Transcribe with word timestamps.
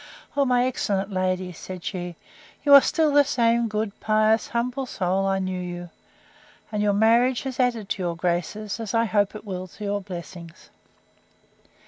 O 0.35 0.45
my 0.45 0.65
excellent 0.65 1.11
lady! 1.11 1.51
said 1.51 1.83
she, 1.83 2.15
you 2.63 2.73
are 2.73 2.81
still 2.81 3.11
the 3.11 3.23
same 3.23 3.67
good, 3.67 3.99
pious, 3.99 4.47
humble 4.47 4.87
soul 4.87 5.27
I 5.27 5.37
knew 5.37 5.59
you; 5.61 5.91
and 6.71 6.81
your 6.81 6.93
marriage 6.93 7.43
has 7.43 7.59
added 7.59 7.87
to 7.89 8.01
your 8.01 8.15
graces, 8.15 8.79
as 8.79 8.95
I 8.95 9.05
hope 9.05 9.35
it 9.35 9.45
will 9.45 9.67
to 9.67 9.83
your 9.83 10.01
blessings. 10.01 10.71